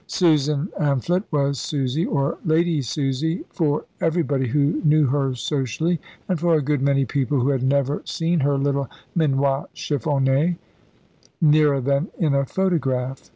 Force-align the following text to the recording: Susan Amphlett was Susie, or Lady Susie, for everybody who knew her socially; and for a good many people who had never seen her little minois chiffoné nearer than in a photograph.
Susan 0.07 0.67
Amphlett 0.79 1.21
was 1.29 1.59
Susie, 1.59 2.07
or 2.07 2.39
Lady 2.43 2.81
Susie, 2.81 3.43
for 3.51 3.85
everybody 3.99 4.47
who 4.47 4.81
knew 4.83 5.05
her 5.05 5.35
socially; 5.35 6.01
and 6.27 6.39
for 6.39 6.55
a 6.55 6.61
good 6.63 6.81
many 6.81 7.05
people 7.05 7.39
who 7.41 7.49
had 7.49 7.61
never 7.61 8.01
seen 8.05 8.39
her 8.39 8.57
little 8.57 8.89
minois 9.15 9.67
chiffoné 9.75 10.55
nearer 11.39 11.79
than 11.79 12.07
in 12.17 12.33
a 12.33 12.47
photograph. 12.47 13.29